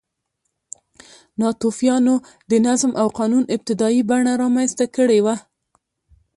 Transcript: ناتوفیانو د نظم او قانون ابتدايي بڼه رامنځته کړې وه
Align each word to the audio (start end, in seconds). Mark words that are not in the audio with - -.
ناتوفیانو 1.39 2.15
د 2.49 2.51
نظم 2.67 2.91
او 3.01 3.07
قانون 3.19 3.43
ابتدايي 3.55 4.01
بڼه 4.09 4.31
رامنځته 4.43 4.85
کړې 4.95 5.19
وه 5.25 5.35